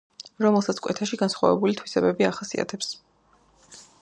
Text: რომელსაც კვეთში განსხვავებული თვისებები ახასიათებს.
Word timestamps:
რომელსაც 0.45 0.79
კვეთში 0.85 1.19
განსხვავებული 1.23 1.77
თვისებები 1.83 2.31
ახასიათებს. 2.31 2.93